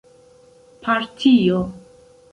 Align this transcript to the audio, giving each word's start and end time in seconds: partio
partio 0.83 1.59